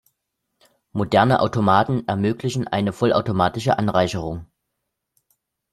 Moderne 0.93 1.41
Automaten 1.41 2.07
ermöglichen 2.07 2.67
eine 2.67 2.91
vollautomatische 2.91 3.77
Anreicherung. 3.77 4.47